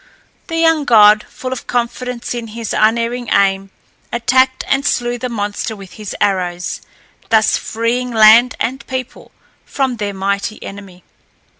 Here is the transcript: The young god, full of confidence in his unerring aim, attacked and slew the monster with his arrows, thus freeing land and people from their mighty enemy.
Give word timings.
The 0.47 0.57
young 0.57 0.83
god, 0.85 1.27
full 1.29 1.53
of 1.53 1.67
confidence 1.67 2.33
in 2.33 2.47
his 2.57 2.73
unerring 2.73 3.29
aim, 3.29 3.69
attacked 4.11 4.63
and 4.67 4.83
slew 4.83 5.19
the 5.19 5.29
monster 5.29 5.75
with 5.75 5.93
his 5.93 6.15
arrows, 6.19 6.81
thus 7.29 7.55
freeing 7.55 8.09
land 8.09 8.55
and 8.59 8.83
people 8.87 9.31
from 9.63 9.97
their 9.97 10.15
mighty 10.15 10.57
enemy. 10.63 11.03